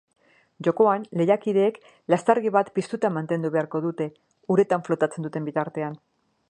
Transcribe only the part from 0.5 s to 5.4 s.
Jokoan lehiakideek lastargi bat piztuta mantendu beharko dute, uretan flotatzen